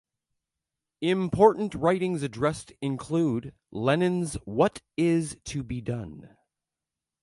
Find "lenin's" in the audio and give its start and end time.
3.69-4.33